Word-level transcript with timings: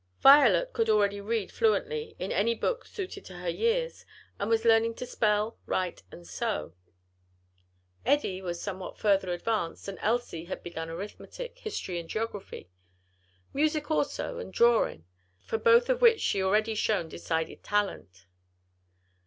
Violet 0.19 0.73
could 0.73 0.89
already 0.89 1.21
read 1.21 1.51
fluently, 1.51 2.15
in 2.17 2.31
any 2.31 2.55
book 2.55 2.85
suited 2.85 3.23
to 3.25 3.35
her 3.35 3.47
years, 3.47 4.03
and 4.39 4.49
was 4.49 4.65
learning 4.65 4.95
to 4.95 5.05
spell, 5.05 5.59
write 5.67 6.01
and 6.11 6.27
sew. 6.27 6.73
Eddie 8.03 8.41
was 8.41 8.59
somewhat 8.59 8.97
further 8.97 9.31
advanced, 9.31 9.87
and 9.87 9.99
Elsie 10.01 10.45
had 10.45 10.63
begun 10.63 10.89
arithmetic, 10.89 11.59
history 11.59 11.99
and 11.99 12.09
geography; 12.09 12.71
music, 13.53 13.91
also, 13.91 14.39
and 14.39 14.51
drawing; 14.51 15.05
for 15.39 15.59
both 15.59 15.87
of 15.87 16.01
which 16.01 16.19
she 16.19 16.41
already 16.41 16.73
shown 16.73 17.07
decided 17.07 17.63
talent. 17.63 18.25